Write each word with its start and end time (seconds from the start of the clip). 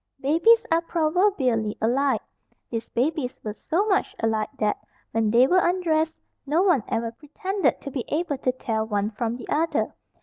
Babies 0.19 0.65
are 0.71 0.81
proverbially 0.81 1.77
alike. 1.79 2.23
These 2.71 2.89
babies 2.89 3.39
were 3.43 3.53
so 3.53 3.85
much 3.85 4.15
alike 4.19 4.49
that, 4.57 4.79
when 5.11 5.29
they 5.29 5.45
were 5.45 5.59
undressed, 5.61 6.17
no 6.43 6.63
one 6.63 6.83
ever 6.87 7.11
pretended 7.11 7.79
to 7.81 7.91
be 7.91 8.03
able 8.07 8.39
to 8.39 8.51
tell 8.51 8.83
one 8.87 9.11
from 9.11 9.37
the 9.37 9.47
other. 9.47 9.93